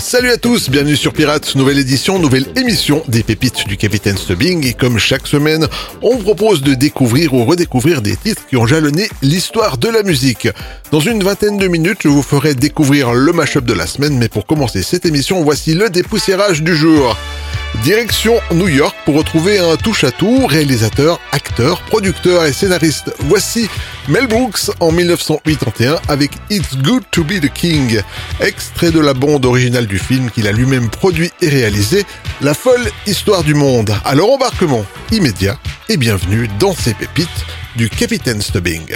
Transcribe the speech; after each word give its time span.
Salut 0.00 0.30
à 0.30 0.38
tous, 0.38 0.70
bienvenue 0.70 0.96
sur 0.96 1.12
Pirates, 1.12 1.54
nouvelle 1.56 1.78
édition, 1.78 2.18
nouvelle 2.18 2.46
émission 2.56 3.04
des 3.08 3.22
pépites 3.22 3.68
du 3.68 3.76
Capitaine 3.76 4.16
Stubbing 4.16 4.66
et 4.66 4.72
comme 4.72 4.98
chaque 4.98 5.26
semaine, 5.26 5.68
on 6.00 6.16
propose 6.16 6.62
de 6.62 6.72
découvrir 6.72 7.34
ou 7.34 7.44
redécouvrir 7.44 8.00
des 8.00 8.16
titres 8.16 8.46
qui 8.48 8.56
ont 8.56 8.66
jalonné 8.66 9.10
l'histoire 9.20 9.76
de 9.76 9.88
la 9.88 10.02
musique. 10.02 10.48
Dans 10.90 11.00
une 11.00 11.22
vingtaine 11.22 11.58
de 11.58 11.68
minutes, 11.68 12.00
je 12.04 12.08
vous 12.08 12.22
ferai 12.22 12.54
découvrir 12.54 13.12
le 13.12 13.32
mashup 13.34 13.66
de 13.66 13.74
la 13.74 13.86
semaine, 13.86 14.16
mais 14.16 14.30
pour 14.30 14.46
commencer 14.46 14.82
cette 14.82 15.04
émission, 15.04 15.44
voici 15.44 15.74
le 15.74 15.90
dépoussiérage 15.90 16.62
du 16.62 16.74
jour. 16.74 17.14
Direction 17.82 18.40
New 18.52 18.68
York 18.68 18.94
pour 19.04 19.16
retrouver 19.16 19.58
un 19.58 19.76
touche-à-tout, 19.76 20.46
réalisateur, 20.46 21.18
acteur, 21.32 21.80
producteur 21.82 22.44
et 22.44 22.52
scénariste. 22.52 23.14
Voici 23.20 23.68
Mel 24.08 24.26
Brooks 24.26 24.70
en 24.80 24.92
1981 24.92 25.98
avec 26.08 26.32
It's 26.50 26.76
Good 26.76 27.04
to 27.10 27.24
Be 27.24 27.40
the 27.40 27.52
King, 27.52 28.02
extrait 28.40 28.90
de 28.90 29.00
la 29.00 29.14
bande 29.14 29.46
originale 29.46 29.86
du 29.86 29.98
film 29.98 30.30
qu'il 30.30 30.46
a 30.46 30.52
lui-même 30.52 30.90
produit 30.90 31.30
et 31.40 31.48
réalisé, 31.48 32.04
La 32.42 32.54
folle 32.54 32.90
histoire 33.06 33.44
du 33.44 33.54
monde. 33.54 33.94
Alors 34.04 34.32
embarquement 34.32 34.84
immédiat 35.10 35.58
et 35.88 35.96
bienvenue 35.96 36.48
dans 36.58 36.74
ces 36.74 36.94
pépites 36.94 37.28
du 37.76 37.88
Capitaine 37.88 38.42
Stubbing. 38.42 38.86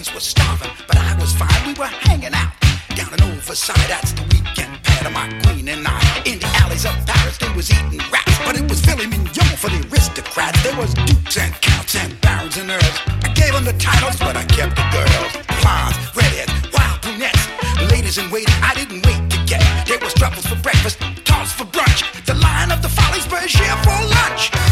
Peasants 0.00 0.14
were 0.14 0.20
starving, 0.20 0.70
but 0.86 0.96
I 0.96 1.14
was 1.20 1.32
fine. 1.34 1.60
We 1.66 1.74
were 1.74 1.92
hanging 2.08 2.32
out 2.32 2.52
down 2.96 3.12
in 3.12 3.22
Overside. 3.22 3.76
That's 3.88 4.12
the 4.12 4.22
weekend 4.32 4.72
pad 4.82 5.06
of 5.06 5.12
my 5.12 5.28
queen 5.42 5.68
and 5.68 5.86
I. 5.86 6.00
In 6.24 6.38
the 6.38 6.46
alleys 6.62 6.86
of 6.86 6.94
Paris, 7.06 7.36
they 7.38 7.52
was 7.52 7.70
eating 7.70 8.00
rats, 8.10 8.38
but 8.44 8.56
it 8.56 8.66
was 8.68 8.80
Philly 8.80 9.06
Mignon 9.06 9.56
for 9.60 9.68
the 9.68 9.80
aristocrats. 9.92 10.62
There 10.62 10.76
was 10.76 10.94
dukes 10.94 11.36
and 11.36 11.52
counts 11.60 11.94
and 11.96 12.18
barons 12.20 12.56
and 12.56 12.70
earls. 12.70 12.96
I 13.24 13.28
gave 13.34 13.52
them 13.52 13.64
the 13.64 13.76
titles, 13.76 14.16
but 14.18 14.36
I 14.36 14.44
kept 14.44 14.76
the 14.76 14.86
girls. 14.88 15.32
Blondes, 15.60 15.96
redheads, 16.16 16.54
wild 16.72 17.00
brunettes, 17.02 17.44
ladies 17.92 18.16
in 18.16 18.30
waiting. 18.30 18.54
I 18.62 18.72
didn't 18.74 19.04
wait 19.04 19.20
to 19.30 19.38
get. 19.44 19.62
There 19.86 19.98
was 19.98 20.14
truffles 20.14 20.46
for 20.46 20.56
breakfast, 20.62 20.98
tarts 21.24 21.52
for 21.52 21.64
brunch. 21.64 22.00
The 22.24 22.34
line 22.34 22.72
of 22.72 22.80
the 22.80 22.88
follies, 22.88 23.26
Berger 23.26 23.76
for 23.84 23.98
lunch. 24.16 24.69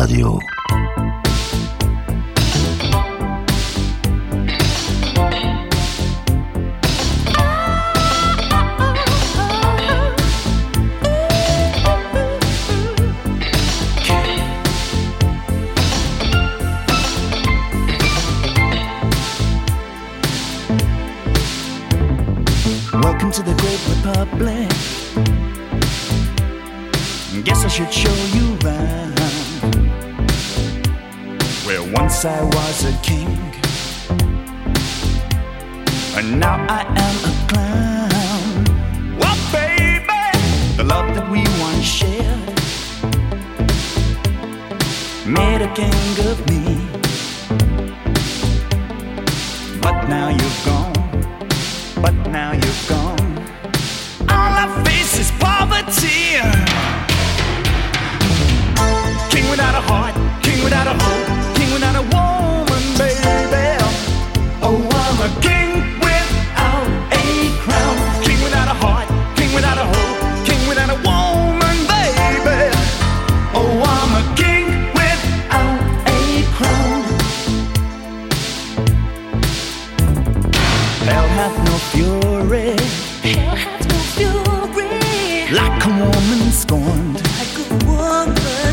Radio. 0.00 0.59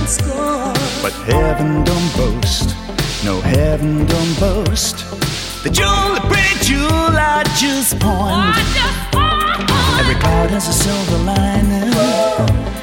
scorned. 0.08 0.78
But 1.02 1.14
heaven 1.26 1.84
don't 1.84 2.16
boast, 2.16 2.76
no 3.24 3.42
heaven 3.42 4.06
don't 4.06 4.40
boast. 4.40 4.98
The 5.64 5.70
jewel, 5.70 6.14
the 6.16 6.22
pretty 6.22 6.66
jewel 6.66 6.88
I 6.90 7.44
just 7.58 8.00
pawned. 8.00 8.56
Every 10.00 10.16
cloud 10.16 10.50
has 10.52 10.68
a 10.68 10.74
silver 10.74 11.18
lining. 11.24 12.77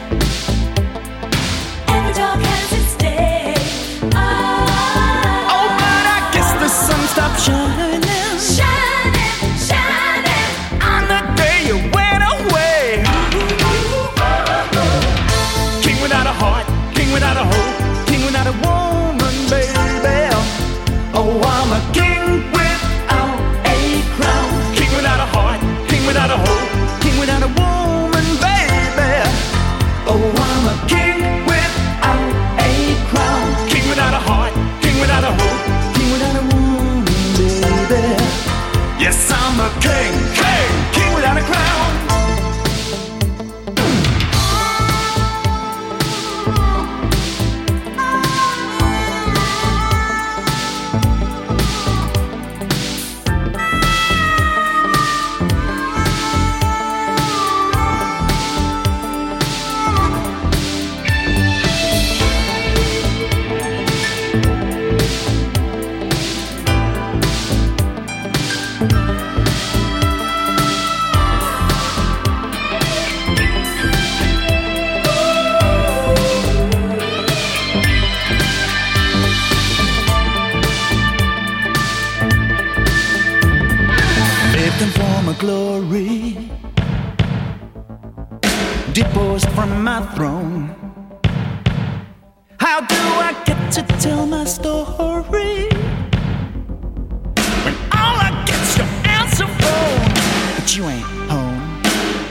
You 100.75 100.89
ain't 100.89 101.07
home 101.31 101.83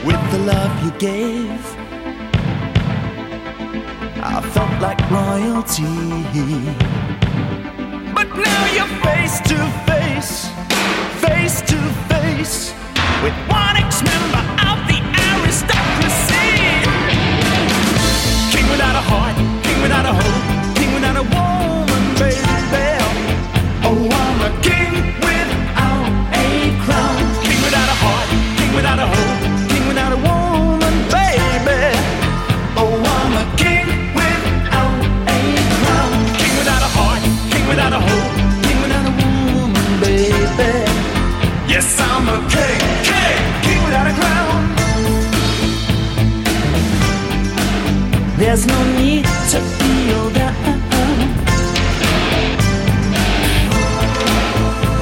with 0.04 0.20
the 0.32 0.40
love 0.40 0.84
you 0.84 0.92
gave. 1.00 1.64
I 4.22 4.42
felt 4.52 4.82
like 4.82 5.00
royalty. 5.10 5.84
But 8.14 8.28
now 8.36 8.66
you're 8.76 8.94
face 9.02 9.40
to 9.48 9.58
face, 9.88 10.50
face 11.24 11.62
to 11.72 11.78
face 12.12 12.74
with 13.24 13.34
one 13.48 13.78
ex 13.78 14.04
member 14.04 14.44
of 14.68 14.78
the 14.92 15.00
aristocracy. 15.32 16.52
King 18.52 18.70
without 18.70 18.98
a 18.98 19.04
heart, 19.08 19.38
king 19.64 19.82
without 19.82 20.06
a 20.06 20.14
hope. 20.14 20.53
There's 48.56 48.68
no 48.68 48.84
need 49.02 49.26
to 49.26 49.60
feel 49.80 50.30
down. 50.30 50.54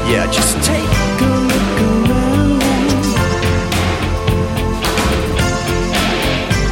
Yeah, 0.10 0.26
just 0.32 0.56
take 0.64 0.96
a 1.20 1.34
look 1.50 1.82
around. 1.90 2.64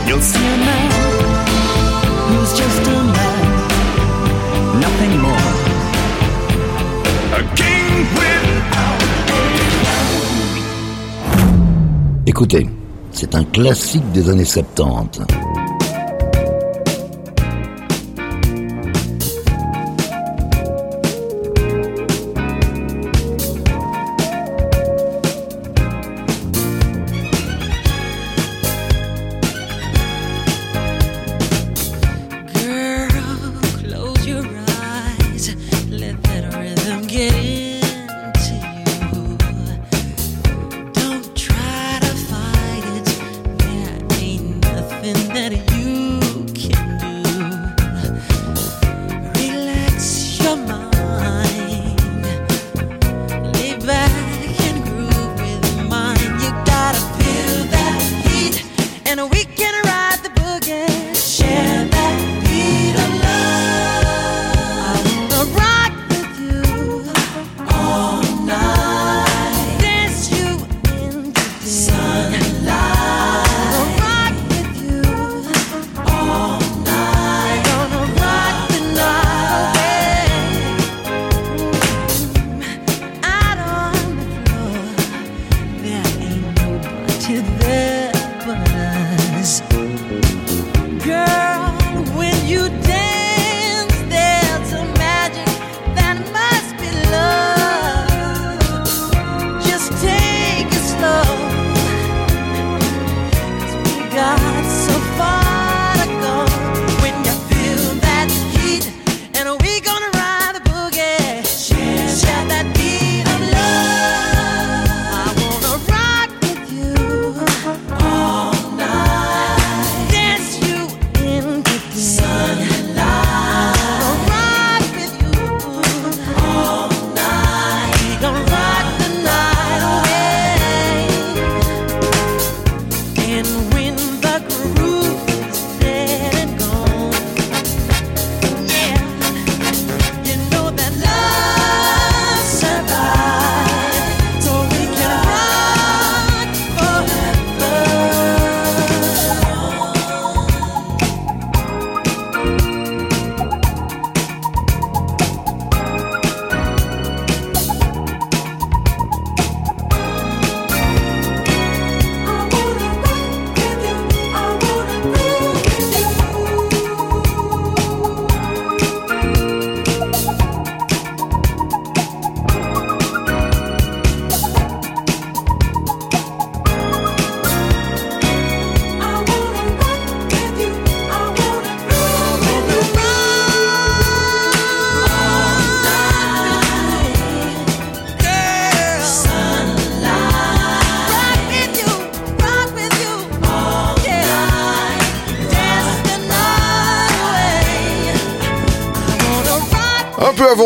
You'll 0.07 0.21
see 0.21 0.39
a 0.39 0.57
man 0.69 0.91
who's 2.29 2.51
just 2.57 2.88
a 2.88 3.00
man, 3.17 3.43
nothing 4.79 5.13
more. 5.19 5.50
A 7.39 7.41
king 7.57 8.07
without 8.15 9.03
Écoutez, 12.25 12.69
c'est 13.12 13.36
un 13.36 13.43
classique 13.43 14.09
des 14.13 14.29
années 14.29 14.45
70. 14.45 15.49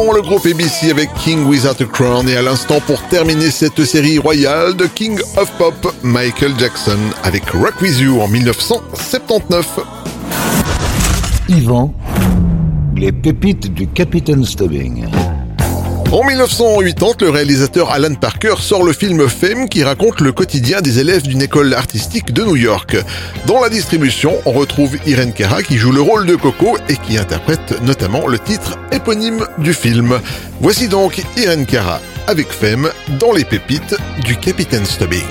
Le 0.01 0.21
groupe 0.21 0.45
ABC 0.47 0.89
avec 0.89 1.13
King 1.23 1.45
Without 1.45 1.79
a 1.79 1.85
Crown 1.85 2.27
et 2.27 2.35
à 2.35 2.41
l'instant 2.41 2.79
pour 2.87 2.99
terminer 3.09 3.51
cette 3.51 3.85
série 3.85 4.17
royale 4.17 4.75
de 4.75 4.87
King 4.87 5.19
of 5.37 5.51
Pop, 5.59 5.93
Michael 6.01 6.53
Jackson 6.57 6.97
avec 7.23 7.47
Rock 7.51 7.79
With 7.79 7.99
You 7.99 8.19
en 8.19 8.27
1979. 8.27 9.79
Yvan, 11.47 11.93
les 12.95 13.11
pépites 13.11 13.71
du 13.71 13.87
Capitaine 13.87 14.43
Stubbing. 14.43 15.05
En 16.13 16.23
1980, 16.23 17.15
le 17.21 17.29
réalisateur 17.31 17.89
Alan 17.89 18.13
Parker 18.13 18.53
sort 18.59 18.83
le 18.83 18.93
film 18.93 19.27
Fame 19.27 19.67
qui 19.67 19.83
raconte 19.83 20.21
le 20.21 20.31
quotidien 20.31 20.79
des 20.79 20.99
élèves 20.99 21.23
d'une 21.23 21.41
école 21.41 21.73
artistique 21.73 22.31
de 22.31 22.43
New 22.43 22.55
York. 22.55 22.95
Dans 23.47 23.59
la 23.59 23.67
distribution, 23.67 24.39
on 24.45 24.51
retrouve 24.51 24.95
Irene 25.07 25.33
Cara 25.33 25.63
qui 25.63 25.75
joue 25.75 25.91
le 25.91 26.01
rôle 26.01 26.27
de 26.27 26.35
Coco 26.35 26.77
et 26.87 26.97
qui 26.97 27.17
interprète 27.17 27.81
notamment 27.81 28.27
le 28.27 28.37
titre 28.37 28.77
éponyme 28.91 29.47
du 29.57 29.73
film. 29.73 30.19
Voici 30.61 30.87
donc 30.87 31.19
Irene 31.35 31.65
Cara 31.65 31.99
avec 32.27 32.51
Fame 32.51 32.91
dans 33.19 33.31
les 33.31 33.43
pépites 33.43 33.95
du 34.23 34.35
Capitaine 34.35 34.85
Stubbing. 34.85 35.23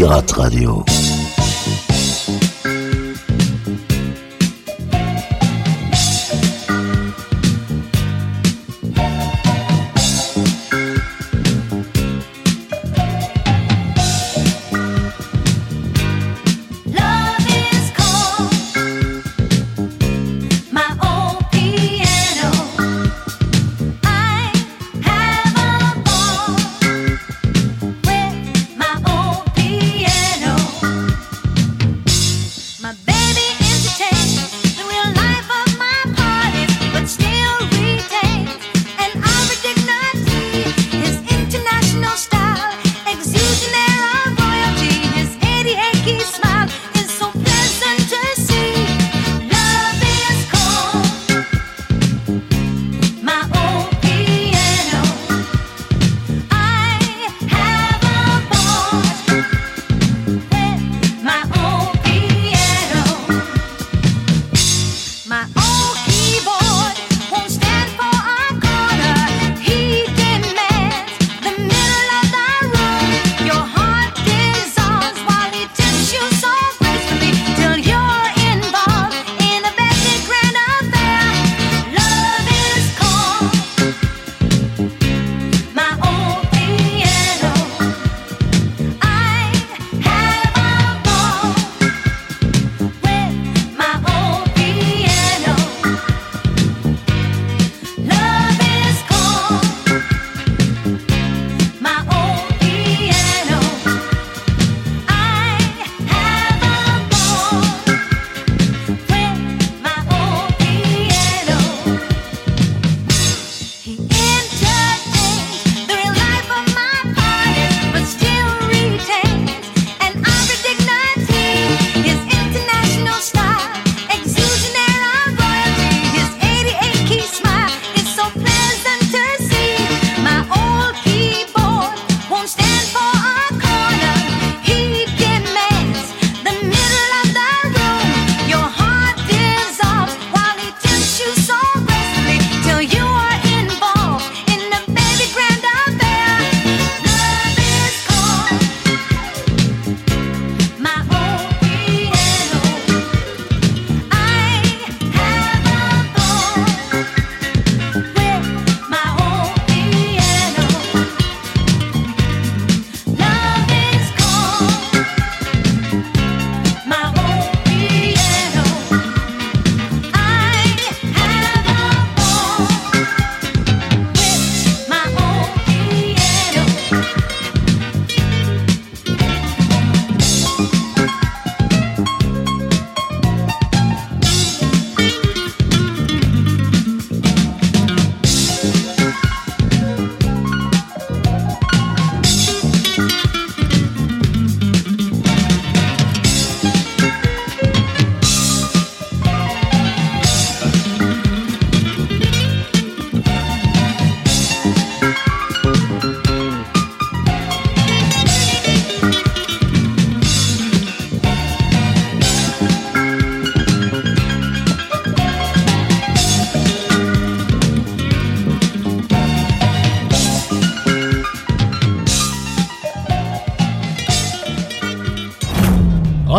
Pirate 0.00 0.32
Radio. 0.32 1.09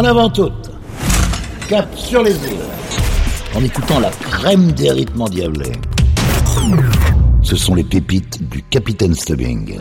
En 0.01 0.05
avant 0.05 0.31
toute. 0.31 0.71
Cap 1.69 1.87
sur 1.95 2.23
les 2.23 2.31
îles. 2.31 2.65
En 3.53 3.63
écoutant 3.63 3.99
la 3.99 4.09
crème 4.09 4.71
des 4.71 4.89
rythmes 4.89 5.21
endiablés. 5.21 5.73
Ce 7.43 7.55
sont 7.55 7.75
les 7.75 7.83
pépites 7.83 8.49
du 8.49 8.63
Capitaine 8.63 9.13
Stubbing. 9.13 9.79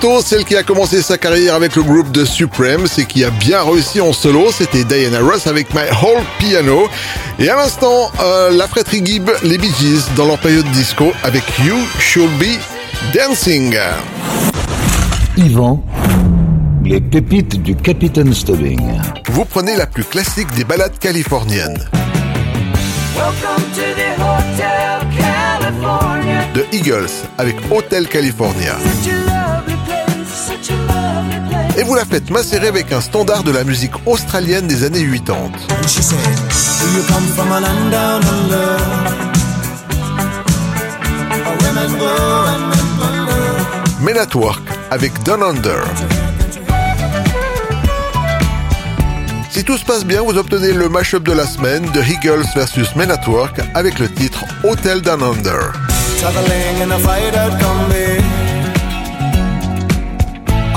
Celle 0.00 0.44
qui 0.44 0.56
a 0.56 0.62
commencé 0.62 1.02
sa 1.02 1.18
carrière 1.18 1.54
avec 1.54 1.74
le 1.74 1.82
groupe 1.82 2.12
de 2.12 2.24
Supremes 2.24 2.86
et 2.98 3.04
qui 3.04 3.24
a 3.24 3.30
bien 3.30 3.62
réussi 3.62 4.00
en 4.00 4.12
solo, 4.12 4.50
c'était 4.52 4.84
Diana 4.84 5.20
Ross 5.20 5.46
avec 5.46 5.74
My 5.74 5.82
Whole 6.02 6.22
Piano. 6.38 6.88
Et 7.38 7.48
à 7.48 7.56
l'instant, 7.56 8.10
euh, 8.20 8.50
la 8.50 8.68
fratrie 8.68 9.04
Gibb, 9.04 9.28
les 9.42 9.58
Bee 9.58 9.72
Gees, 9.80 10.04
dans 10.16 10.26
leur 10.26 10.38
période 10.38 10.66
disco 10.70 11.12
avec 11.24 11.42
You 11.64 11.74
Should 11.98 12.30
Be 12.38 12.58
Dancing. 13.12 13.76
Yvan, 15.36 15.82
les 16.84 17.00
pépites 17.00 17.60
du 17.60 17.74
Capitaine 17.74 18.32
Stubbing. 18.32 19.00
Vous 19.30 19.46
prenez 19.46 19.74
la 19.76 19.86
plus 19.86 20.04
classique 20.04 20.52
des 20.54 20.64
ballades 20.64 20.98
californiennes. 20.98 21.78
Welcome 23.16 23.64
to 23.74 23.82
the 23.96 24.14
Hotel 24.20 25.08
California. 25.16 26.46
The 26.54 26.72
Eagles 26.72 27.26
avec 27.36 27.56
Hotel 27.70 28.06
California. 28.06 28.76
Et 31.78 31.84
vous 31.84 31.94
la 31.94 32.04
faites 32.04 32.28
macérer 32.30 32.66
avec 32.66 32.90
un 32.90 33.00
standard 33.00 33.44
de 33.44 33.52
la 33.52 33.62
musique 33.62 33.92
australienne 34.04 34.66
des 34.66 34.82
années 34.82 35.06
80. 35.06 35.52
She 35.86 36.02
said, 36.02 36.18
Do 36.18 36.86
you 36.96 37.04
come 37.06 37.22
from 37.36 37.52
a 37.52 37.60
land 37.60 37.92
down 37.92 38.24
under? 38.24 38.76
Where 41.30 41.56
women 41.62 41.98
go 41.98 42.06
and 42.46 42.68
men 44.04 44.16
at 44.18 44.34
Work 44.34 44.62
avec 44.90 45.12
Down 45.22 45.42
Under. 45.42 45.80
Si 49.50 49.62
tout 49.64 49.78
se 49.78 49.84
passe 49.84 50.04
bien, 50.04 50.22
vous 50.22 50.36
obtenez 50.36 50.72
le 50.72 50.88
mashup 50.88 51.22
de 51.22 51.32
la 51.32 51.46
semaine 51.46 51.84
de 51.92 52.02
Eagles 52.02 52.46
versus 52.56 52.94
Men 52.96 53.12
at 53.12 53.28
Work 53.28 53.60
avec 53.74 54.00
le 54.00 54.08
titre 54.08 54.44
Hotel 54.64 55.00
Down 55.00 55.22
Under. 55.22 55.72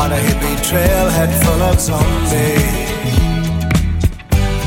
On 0.01 0.11
a 0.11 0.15
hippie 0.15 0.57
trailhead 0.65 1.31
full 1.43 1.61
of 1.61 1.79
zombies 1.79 2.33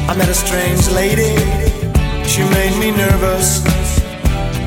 I 0.08 0.14
met 0.16 0.28
a 0.28 0.34
strange 0.34 0.86
lady 0.94 1.34
She 2.22 2.42
made 2.54 2.78
me 2.78 2.92
nervous 2.92 3.58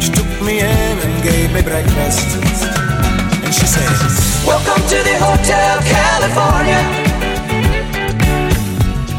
She 0.04 0.12
took 0.12 0.28
me 0.44 0.60
in 0.60 0.94
and 1.06 1.24
gave 1.24 1.54
me 1.54 1.62
breakfast 1.62 2.28
And 3.46 3.54
she 3.56 3.66
said 3.66 3.88
Welcome 4.46 4.84
to 4.92 5.00
the 5.08 5.16
Hotel 5.24 5.80
California. 5.88 6.82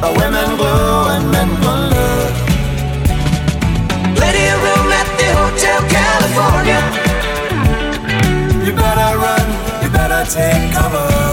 The 0.04 0.10
women 0.20 0.48
glow 0.60 1.08
and 1.16 1.30
men 1.32 1.48
wonder 1.64 2.12
Plenty 4.20 4.44
of 4.52 4.58
room 4.66 4.88
at 5.00 5.08
the 5.16 5.28
Hotel 5.40 5.80
California. 5.96 6.80
You 8.66 8.72
better 8.76 9.16
run, 9.16 9.46
you 9.82 9.88
better 9.88 10.30
take 10.30 10.72
cover. 10.74 11.27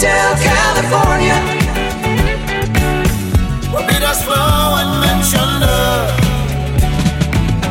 Hotel 0.00 0.32
California. 0.40 1.36
Well, 3.70 3.84
beat 3.86 4.02
us 4.02 4.24
flow 4.24 4.80
and 4.80 4.98
mention 5.04 5.60
her. 5.60 6.08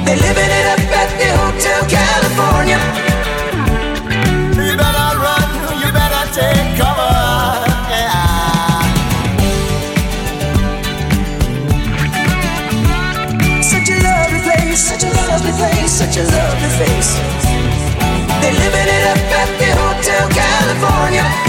They 0.06 0.14
living 0.14 0.52
it 0.60 0.66
up 0.70 0.78
at 0.94 1.10
the 1.18 1.26
Hotel 1.42 1.82
California. 1.90 2.78
You 4.62 4.78
better 4.78 5.10
run, 5.18 5.50
you 5.82 5.90
better 5.90 6.24
take 6.38 6.78
cover. 6.78 7.18
Yeah. 7.98 8.22
Such 13.64 13.90
a 13.90 13.98
lovely 14.06 14.42
place, 14.46 14.82
such 14.86 15.02
a 15.02 15.10
lovely 15.18 15.54
place, 15.58 15.92
such 15.92 16.18
a 16.18 16.26
lovely 16.30 16.70
face. 16.78 17.18
They 18.38 18.54
living 18.54 18.86
it 18.86 19.04
up 19.18 19.18
at 19.18 19.50
the 19.58 19.70
Hotel 19.82 20.30
California. 20.30 21.49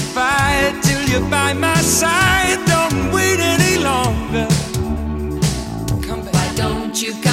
Satisfied 0.00 0.82
till 0.82 1.02
you're 1.08 1.30
by 1.30 1.52
my 1.52 1.74
side. 1.76 2.58
Don't 2.66 3.12
wait 3.12 3.38
any 3.40 3.82
longer. 3.82 4.48
Come 6.06 6.22
back. 6.24 6.34
Why 6.34 6.54
don't 6.56 7.02
you 7.02 7.12
come 7.22 7.29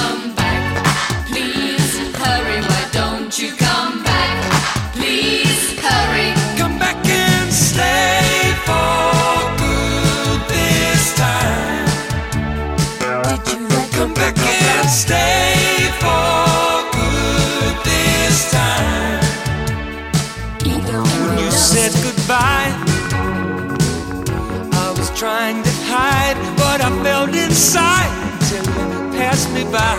inside 27.58 28.14
until 28.34 28.64
you 28.78 29.18
passed 29.18 29.50
me 29.52 29.64
by. 29.64 29.98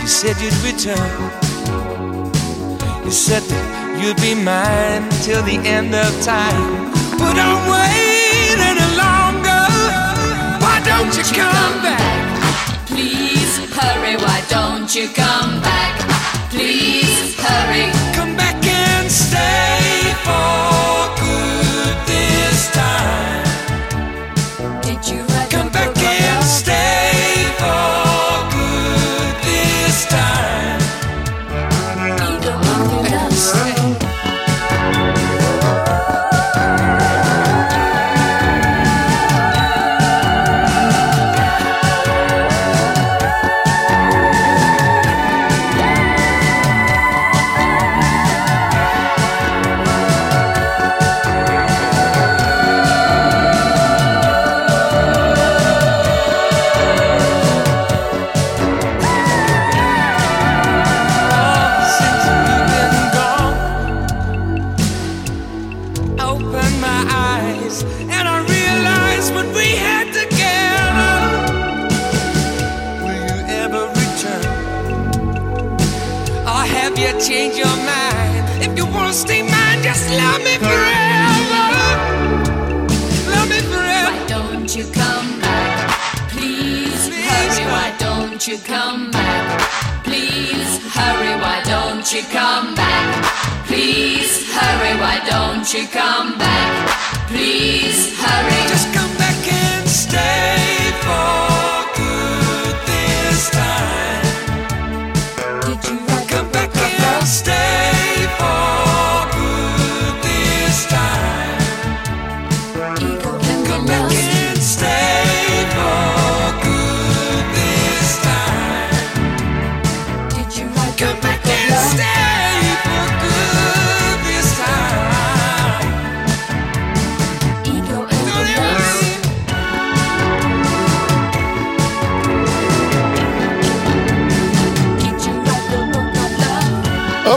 You 0.00 0.06
said 0.06 0.36
you'd 0.40 0.54
return. 0.62 1.10
You 3.04 3.10
said 3.10 3.42
that 3.50 3.66
you'd 4.00 4.20
be 4.22 4.34
mine 4.36 5.02
till 5.26 5.42
the 5.42 5.58
end 5.66 5.96
of 5.96 6.10
time. 6.22 6.92
But 7.18 7.34
I'm 7.46 7.60
waiting 7.74 8.62
any 8.70 8.88
longer. 9.04 9.62
Why 10.62 10.76
don't 10.90 11.12
you 11.18 11.24
come 11.42 11.76
back? 11.82 12.86
Please 12.86 13.58
hurry. 13.74 14.14
Why 14.14 14.38
don't 14.48 14.94
you 14.94 15.08
come 15.08 15.60
back? 15.60 15.94
Please 16.50 17.34
hurry. 17.34 17.90
Come 18.14 18.36
back 18.36 18.64
and 18.64 19.10
stay 19.10 20.14
for 20.24 20.69
you 77.00 77.12
changed 77.18 77.56
your 77.56 77.76
mind? 77.92 78.44
If 78.62 78.76
you 78.76 78.84
wanna 78.84 79.12
stay 79.12 79.42
mine, 79.42 79.82
just 79.82 80.04
love 80.10 80.40
me 80.44 80.54
forever. 80.66 81.64
Love 83.32 83.48
me 83.48 83.60
forever. 83.72 84.12
Why 84.12 84.26
don't 84.28 84.68
you 84.76 84.84
come 84.92 85.40
back? 85.40 85.76
Please 86.28 87.08
hurry. 87.08 87.64
Why 87.74 87.88
don't 87.98 88.46
you 88.46 88.58
come 88.58 89.10
back? 89.10 89.44
Please 90.04 90.72
hurry. 90.94 91.34
Why 91.44 91.62
don't 91.64 92.06
you 92.12 92.22
come 92.38 92.74
back? 92.74 93.08
Please 93.66 94.32
hurry. 94.52 94.94
Why 95.00 95.16
don't 95.32 95.66
you 95.72 95.86
come 95.88 96.36
back? 96.38 96.70
Please 97.28 98.00
hurry. 98.20 98.60
Just 98.68 98.92
come 98.92 99.14
back 99.16 99.40
and 99.52 99.88
stay 99.88 100.59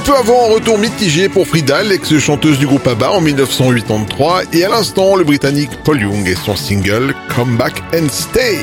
peu 0.04 0.16
avant, 0.16 0.50
un 0.50 0.54
retour 0.56 0.78
mitigé 0.78 1.30
pour 1.30 1.48
Frida, 1.48 1.82
l'ex-chanteuse 1.84 2.60
du 2.60 2.68
groupe 2.68 2.86
ABBA 2.86 3.12
en 3.12 3.22
1983, 3.22 4.44
et 4.52 4.66
à 4.66 4.70
l'instant, 4.70 5.16
le 5.16 5.24
britannique 5.24 5.70
Paul 5.86 6.02
Young 6.02 6.28
et 6.28 6.36
son 6.36 6.56
single 6.56 7.14
Come 7.34 7.56
Back 7.56 7.82
and 7.94 8.10
Stay. 8.10 8.60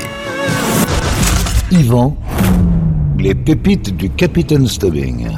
Yvan, 1.71 2.17
les 3.19 3.35
pépites 3.35 3.97
du 3.97 4.11
Capitaine 4.11 4.67
Stubbing. 4.67 5.29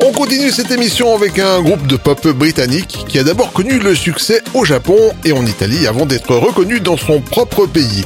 On 0.00 0.12
continue 0.12 0.50
cette 0.50 0.70
émission 0.70 1.14
avec 1.14 1.38
un 1.38 1.60
groupe 1.60 1.86
de 1.86 1.96
pop 1.96 2.26
britannique 2.28 3.04
qui 3.08 3.18
a 3.18 3.24
d'abord 3.24 3.52
connu 3.52 3.78
le 3.78 3.94
succès 3.94 4.40
au 4.54 4.64
Japon 4.64 4.98
et 5.24 5.32
en 5.32 5.44
Italie 5.44 5.86
avant 5.86 6.06
d'être 6.06 6.34
reconnu 6.34 6.80
dans 6.80 6.96
son 6.96 7.20
propre 7.20 7.66
pays. 7.66 8.04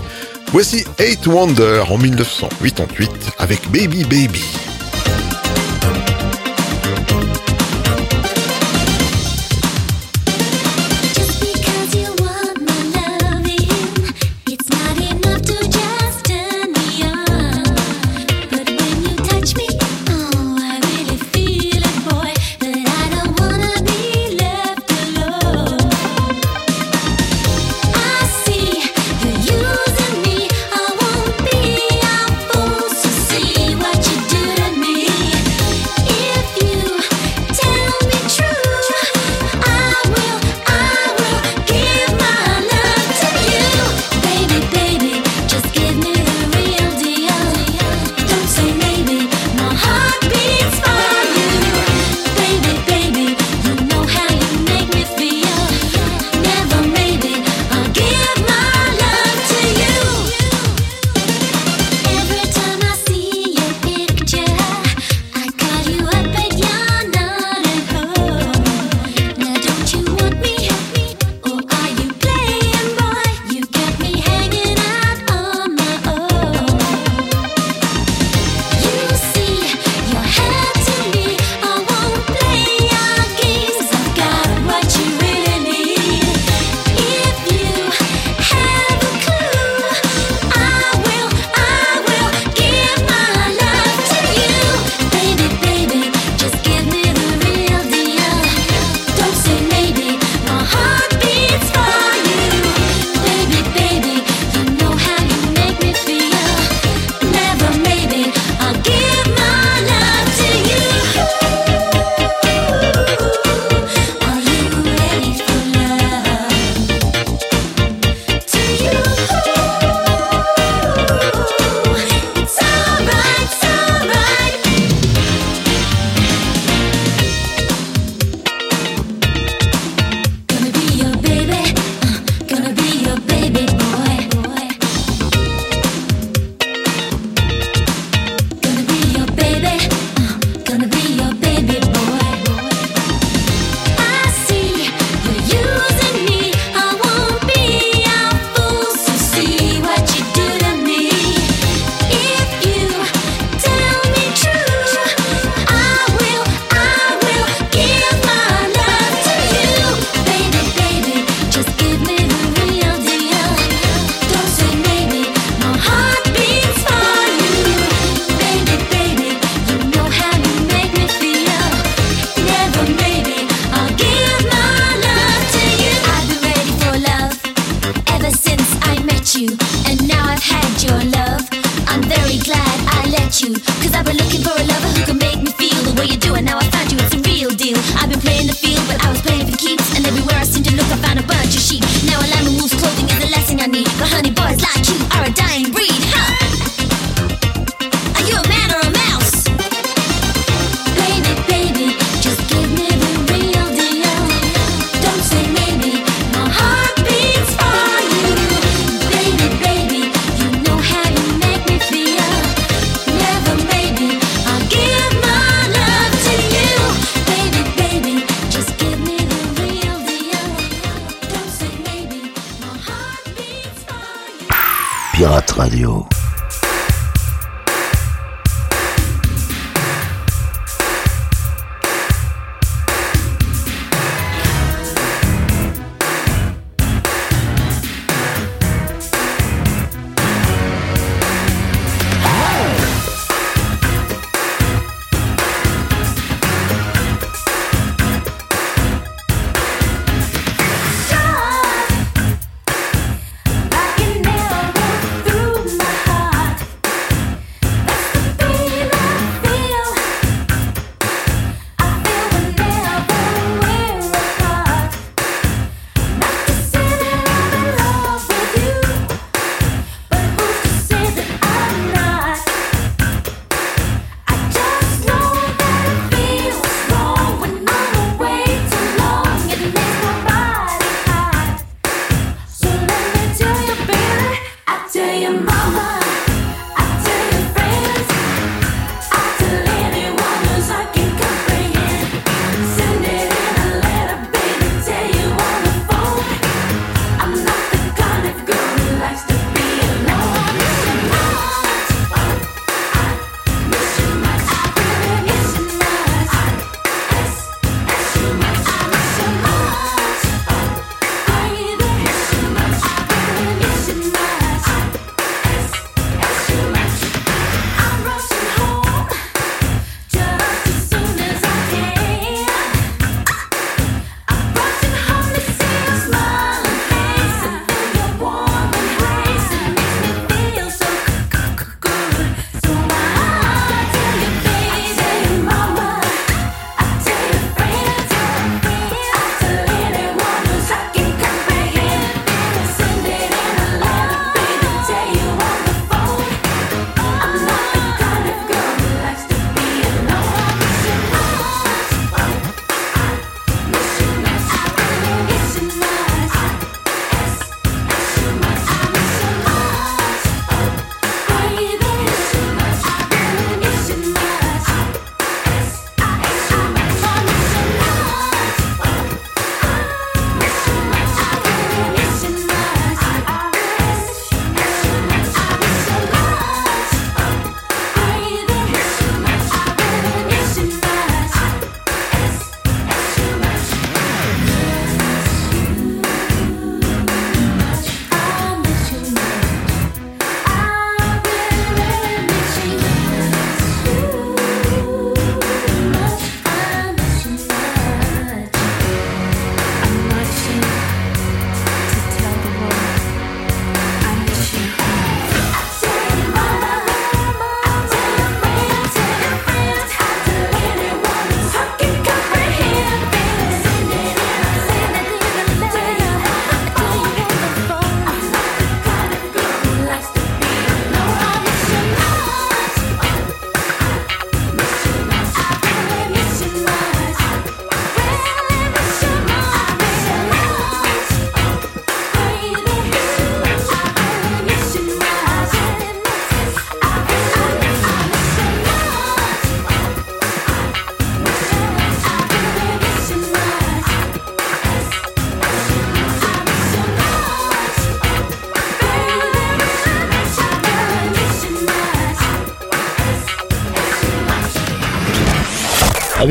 Voici 0.52 0.84
Eight 0.98 1.26
Wonder 1.26 1.82
en 1.88 1.98
1988 1.98 3.10
avec 3.38 3.70
Baby 3.70 4.04
Baby. 4.04 4.71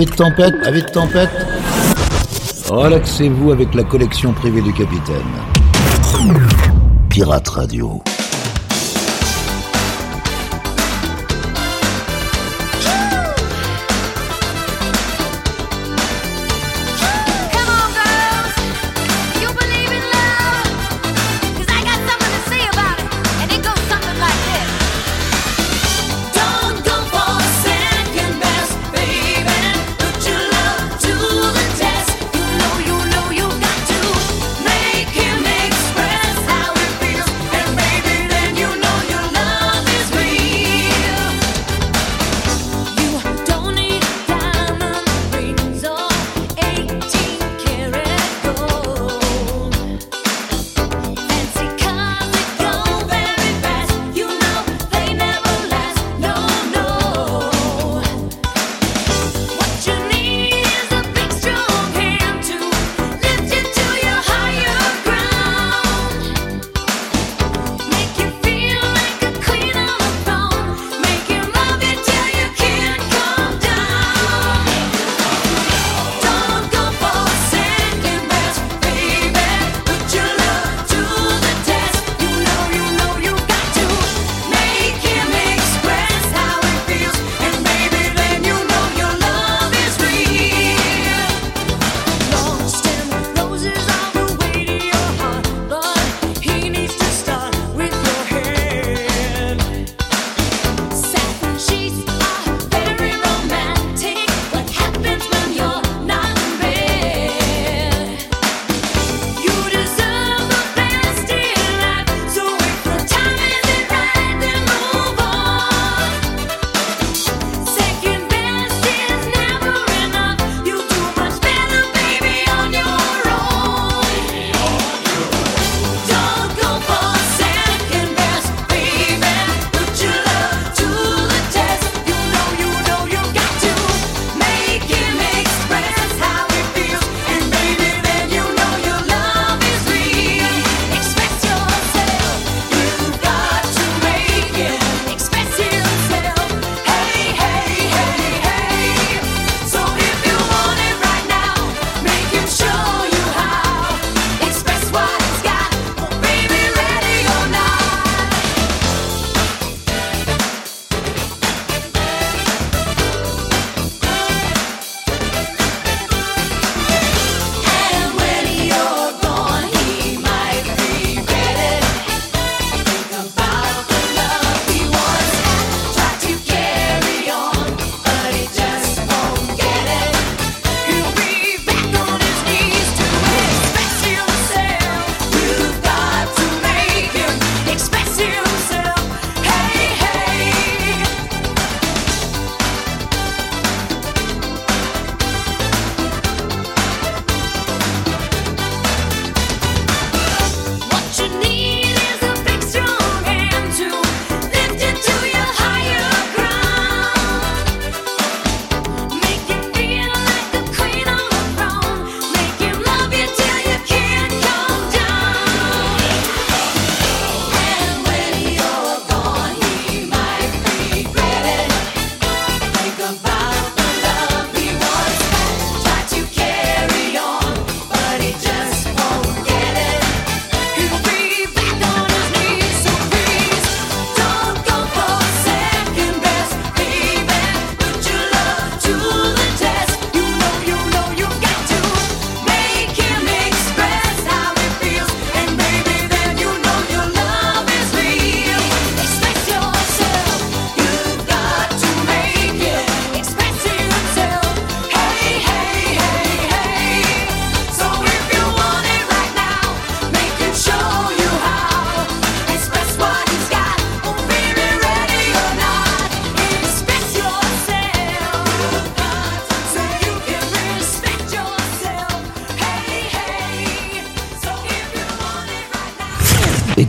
Avis 0.02 0.10
de 0.10 0.16
tempête, 0.16 0.56
avis 0.66 0.82
de 0.82 0.88
tempête. 0.88 1.30
Relaxez-vous 2.68 3.52
avec 3.52 3.76
la 3.76 3.84
collection 3.84 4.34
privée 4.34 4.62
du 4.62 4.74
capitaine. 4.74 5.22
Pirate 7.08 7.47
Radio. 7.47 8.02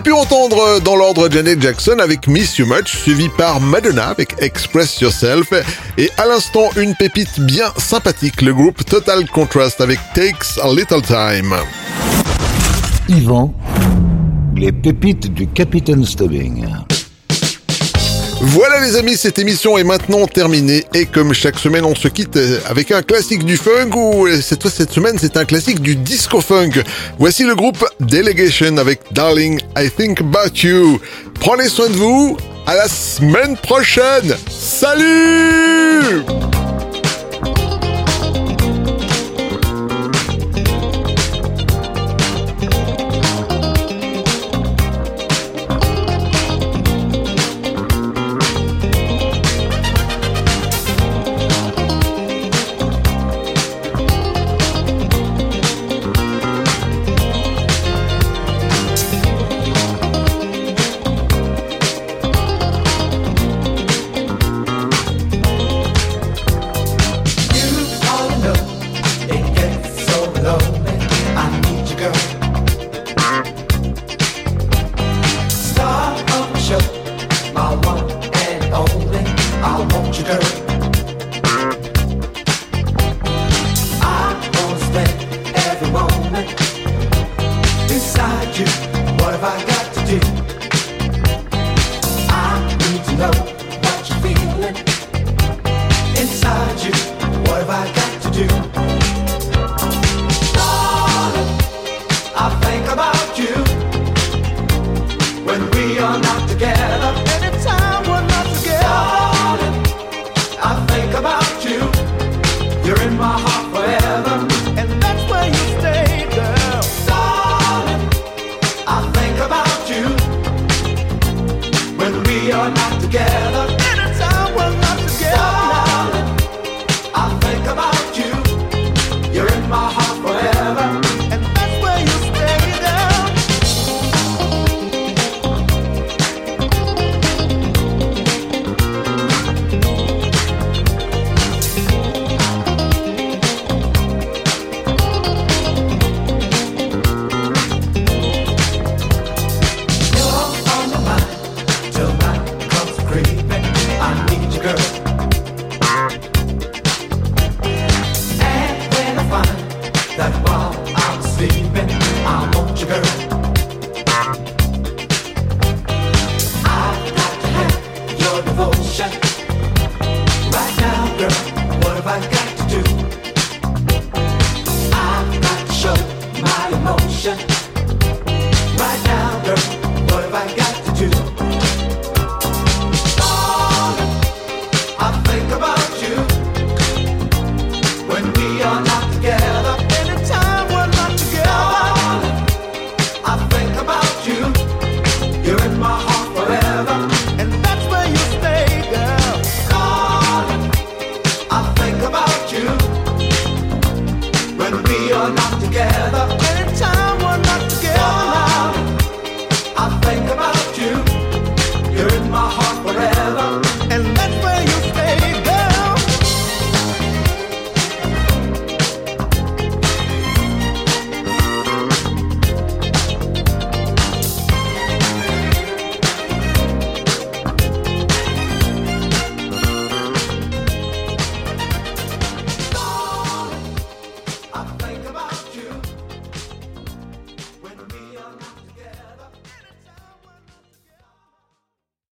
avez 0.00 0.10
pu 0.10 0.12
entendre 0.12 0.58
euh, 0.58 0.80
dans 0.80 0.96
l'ordre 0.96 1.28
Janet 1.30 1.60
Jackson 1.60 1.98
avec 1.98 2.26
Miss 2.26 2.56
You 2.58 2.66
Much, 2.66 2.96
suivi 2.96 3.28
par 3.36 3.60
Madonna 3.60 4.06
avec 4.06 4.34
Express 4.40 5.00
Yourself, 5.00 5.52
et 5.98 6.10
à 6.16 6.26
l'instant 6.26 6.70
une 6.76 6.94
pépite 6.94 7.40
bien 7.40 7.66
sympathique, 7.76 8.40
le 8.40 8.54
groupe 8.54 8.84
Total 8.84 9.28
Contrast 9.28 9.80
avec 9.80 9.98
Takes 10.14 10.58
a 10.62 10.68
Little 10.72 11.02
Time. 11.02 11.54
Yvan, 13.08 13.52
les 14.56 14.72
pépites 14.72 15.32
du 15.34 15.46
Capitaine 15.48 16.04
Stubbing. 16.04 16.64
Voilà 18.42 18.80
les 18.80 18.96
amis, 18.96 19.18
cette 19.18 19.38
émission 19.38 19.76
est 19.76 19.84
maintenant 19.84 20.26
terminée 20.26 20.86
et 20.94 21.04
comme 21.04 21.34
chaque 21.34 21.58
semaine 21.58 21.84
on 21.84 21.94
se 21.94 22.08
quitte 22.08 22.38
euh, 22.38 22.58
avec 22.66 22.90
un 22.90 23.02
classique 23.02 23.44
du 23.44 23.58
funk 23.58 23.90
ou 23.94 24.26
euh, 24.26 24.40
cette, 24.40 24.66
cette 24.68 24.90
semaine 24.90 25.16
c'est 25.18 25.36
un 25.36 25.44
classique 25.44 25.80
du 25.80 25.94
disco 25.94 26.40
funk. 26.40 26.82
Voici 27.18 27.44
le 27.44 27.54
groupe 27.54 27.84
Delegation 28.00 28.78
avec 28.78 29.00
Darling 29.12 29.60
I 29.76 29.90
Think 29.90 30.22
About 30.22 30.56
You. 30.62 30.98
Prenez 31.38 31.68
soin 31.68 31.88
de 31.90 31.94
vous, 31.94 32.38
à 32.66 32.76
la 32.76 32.88
semaine 32.88 33.58
prochaine. 33.58 34.34
Salut 34.48 36.24